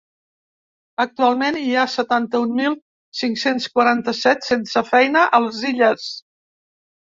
Actualment 1.03 1.59
hi 1.59 1.75
ha 1.75 1.83
setanta-un 1.97 2.55
mil 2.61 2.79
cinc-cents 3.21 3.69
quaranta-set 3.77 4.49
sense 4.51 4.85
feina 4.91 5.29
a 5.41 5.45
les 5.47 5.63
Illes. 5.75 6.11